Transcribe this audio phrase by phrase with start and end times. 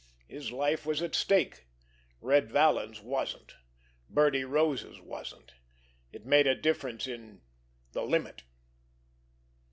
[0.27, 1.67] His life was at stake.
[2.21, 3.53] Red Vallon's wasn't.
[4.09, 5.53] Birdie Rose's wasn't.
[6.11, 8.41] It made a difference in—the limit!